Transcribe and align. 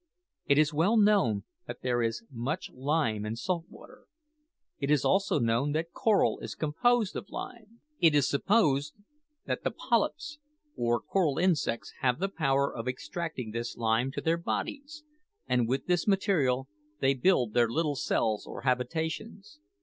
It 0.47 0.57
is 0.57 0.73
well 0.73 0.97
known 0.97 1.43
that 1.67 1.83
there 1.83 2.01
is 2.01 2.23
much 2.31 2.71
lime 2.71 3.23
in 3.23 3.35
salt 3.35 3.65
water; 3.69 4.05
it 4.79 4.89
is 4.89 5.05
also 5.05 5.37
known 5.37 5.73
that 5.73 5.91
coral 5.91 6.39
is 6.39 6.55
composed 6.55 7.15
of 7.15 7.29
lime. 7.29 7.81
It 7.99 8.15
is 8.15 8.27
supposed 8.27 8.95
that 9.45 9.63
the 9.63 9.69
polypes, 9.69 10.39
or 10.75 10.99
coral 10.99 11.37
insects, 11.37 11.93
have 11.99 12.17
the 12.17 12.29
power 12.29 12.75
of 12.75 12.87
attracting 12.87 13.51
this 13.51 13.77
lime 13.77 14.11
to 14.13 14.21
their 14.21 14.37
bodies, 14.37 15.03
and 15.45 15.67
with 15.69 15.85
this 15.85 16.07
material 16.07 16.67
they 16.99 17.13
build 17.13 17.53
their 17.53 17.69
little 17.69 17.95
cells 17.95 18.47
or 18.47 18.61
habitations. 18.61 19.59